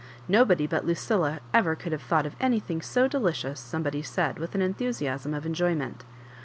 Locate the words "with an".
4.39-4.61